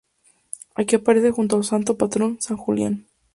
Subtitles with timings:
[0.73, 3.05] Aquí aparece junto a su santo patrón, san Julián.